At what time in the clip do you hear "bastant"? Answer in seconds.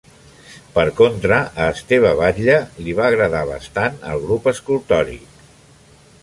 3.51-4.01